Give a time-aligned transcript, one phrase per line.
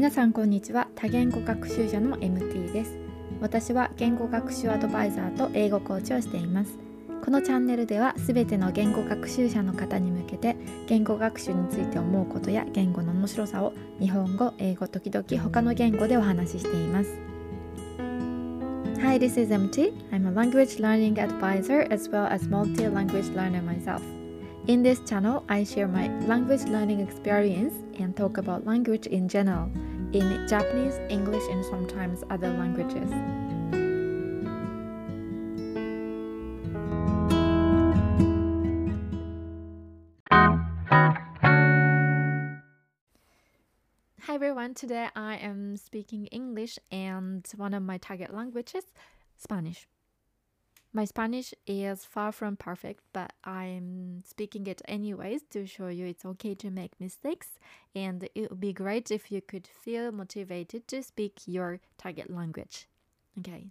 [0.00, 2.96] 皆さんこんにちは多言語学習者の MT です
[3.38, 6.78] 私は言語学習アドバイザーと英語コーチをしています
[7.22, 17.10] このチャンネルではすべての言語学習者の方に向けて言語学習について思うことや言語の面白さを日本語、英語、時々他の言語でお話ししています
[19.02, 19.92] Hi, this is MT.
[20.12, 24.00] I'm a language learning advisor as well as multi-language learner myself.
[24.66, 29.68] In this channel, I share my language learning experience and talk about language in general
[30.12, 33.10] in Japanese, English, and sometimes other languages.
[44.22, 48.84] Hi everyone, today I am speaking English and one of my target languages,
[49.36, 49.86] Spanish.
[50.92, 56.24] My Spanish is far from perfect, but I'm speaking it anyways to show you it's
[56.24, 57.60] okay to make mistakes.
[57.94, 62.88] And it would be great if you could feel motivated to speak your target language.
[63.38, 63.68] Okay.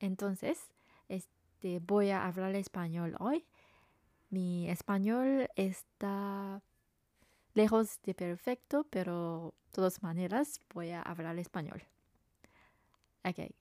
[0.00, 0.70] Entonces,
[1.08, 3.44] este, voy a hablar español hoy.
[4.30, 6.62] Mi español está
[7.54, 11.82] lejos de perfecto, pero de todas maneras voy a hablar español.
[13.26, 13.52] Okay.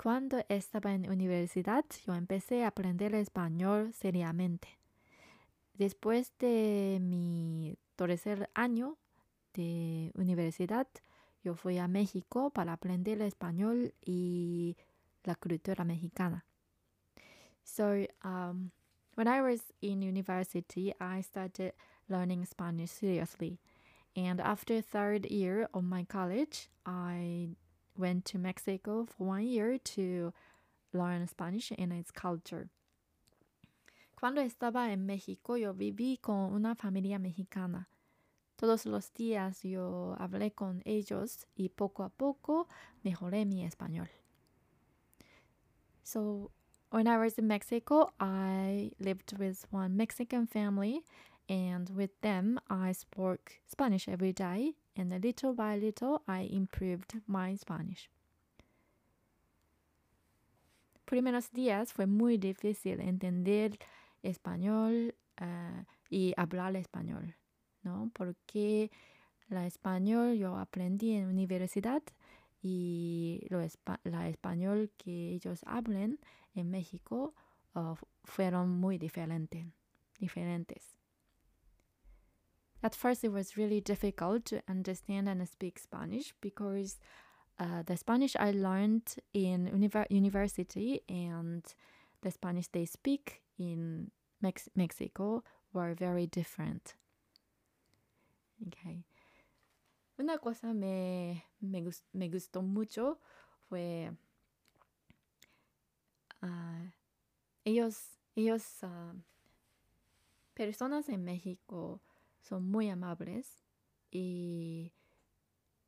[0.00, 4.68] Cuando estaba en universidad, yo empecé a aprender español seriamente.
[5.74, 8.96] Después de mi tercer año
[9.54, 10.86] de universidad,
[11.42, 14.76] yo fui a México para aprender español y
[15.24, 16.44] la cultura mexicana.
[17.64, 18.70] So, um,
[19.16, 21.74] when I was in university, I started
[22.08, 23.58] learning Spanish seriously.
[24.14, 27.56] And after third year of my college, I
[27.98, 30.32] went to Mexico for one year to
[30.92, 32.70] learn Spanish and its culture.
[34.16, 37.88] Cuando estaba en México, yo viví con una familia mexicana.
[38.56, 42.66] Todos los días yo hablé con ellos y poco a poco
[43.04, 44.08] mejoré mi español.
[46.02, 46.50] So,
[46.90, 51.04] when I was in Mexico, I lived with one Mexican family,
[51.48, 57.54] and with them, I spoke Spanish every day and little by little I improved my
[57.56, 58.10] Spanish.
[61.06, 63.78] Primeros días fue muy difícil entender
[64.22, 67.34] español uh, y hablar español,
[67.82, 68.10] ¿no?
[68.12, 68.90] Porque
[69.48, 72.02] la español yo aprendí en universidad
[72.60, 73.46] y
[74.04, 76.18] la español que ellos hablan
[76.54, 77.34] en México
[77.74, 77.94] uh,
[78.24, 79.66] fueron muy diferente,
[80.18, 80.98] diferentes.
[82.88, 86.98] At first, it was really difficult to understand and speak Spanish because
[87.60, 91.62] uh, the Spanish I learned in univer university and
[92.22, 94.10] the Spanish they speak in
[94.40, 95.44] Mex Mexico
[95.74, 96.94] were very different.
[98.68, 99.04] Okay.
[100.18, 103.18] Una cosa me, me, gust- me gustó mucho
[103.68, 104.08] fue
[106.42, 106.88] uh,
[107.66, 109.12] ellos, ellos uh,
[110.54, 112.00] personas en México
[112.42, 113.64] son muy amables
[114.10, 114.92] y,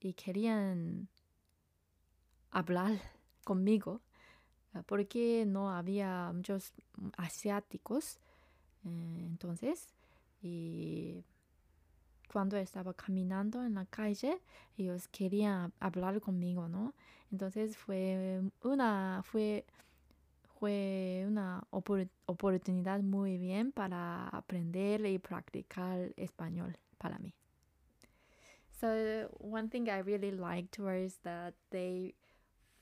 [0.00, 1.08] y querían
[2.50, 3.00] hablar
[3.44, 4.00] conmigo
[4.84, 6.72] porque no había muchos
[7.16, 8.18] asiáticos
[8.84, 9.88] eh, entonces
[10.42, 11.24] y
[12.30, 14.42] cuando estaba caminando en la calle
[14.76, 16.94] ellos querían hablar conmigo no
[17.32, 19.64] entonces fue una fue
[20.58, 27.34] fue una opor oportunidad muy bien para aprender y practicar español para mí.
[28.80, 32.14] So one thing I really liked was that they,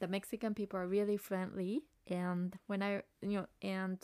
[0.00, 3.98] the Mexican people are really friendly, and when I, you know, and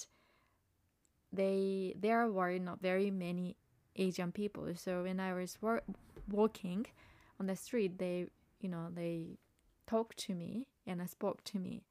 [1.33, 3.57] they there were not very many
[3.97, 4.75] Asian people.
[4.77, 5.59] So when I was
[6.29, 6.87] walking
[7.39, 8.27] on the street, they,
[8.61, 9.39] you know, they
[9.87, 11.83] talked to me and spoke to me.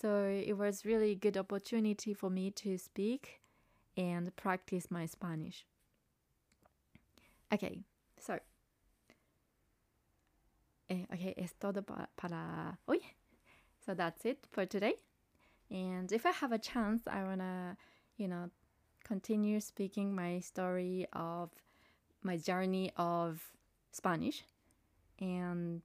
[0.00, 3.40] So it was really good opportunity for me to speak
[3.96, 5.66] and practice my Spanish.
[7.52, 7.80] Okay,
[8.20, 8.38] so
[10.88, 12.98] eh, okay, es todo para hoy.
[13.84, 14.94] So that's it for today.
[15.70, 17.76] And if I have a chance, I wanna,
[18.16, 18.50] you know,
[19.02, 21.50] continue speaking my story of
[22.22, 23.42] my journey of
[23.90, 24.44] Spanish
[25.20, 25.82] and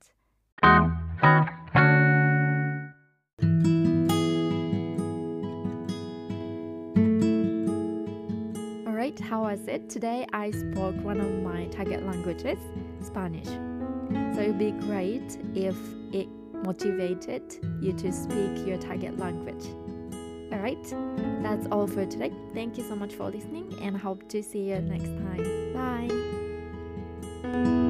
[9.13, 9.89] Alright, how was it?
[9.89, 12.57] Today I spoke one of my target languages,
[12.99, 13.45] Spanish.
[13.45, 15.75] So it would be great if
[16.11, 16.27] it
[16.65, 17.43] motivated
[17.79, 19.65] you to speak your target language.
[20.51, 20.83] Alright,
[21.43, 22.31] that's all for today.
[22.55, 25.73] Thank you so much for listening and hope to see you next time.
[27.43, 27.82] Bye.